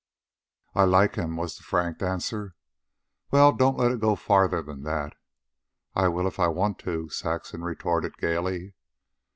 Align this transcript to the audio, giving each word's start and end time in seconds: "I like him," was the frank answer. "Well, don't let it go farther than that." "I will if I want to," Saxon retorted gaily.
"I 0.73 0.83
like 0.85 1.13
him," 1.13 1.37
was 1.37 1.55
the 1.57 1.61
frank 1.63 2.01
answer. 2.01 2.55
"Well, 3.29 3.51
don't 3.53 3.77
let 3.77 3.91
it 3.91 3.99
go 3.99 4.15
farther 4.15 4.63
than 4.63 4.81
that." 4.81 5.13
"I 5.93 6.07
will 6.07 6.25
if 6.25 6.39
I 6.39 6.47
want 6.47 6.79
to," 6.79 7.07
Saxon 7.09 7.61
retorted 7.61 8.17
gaily. 8.17 8.73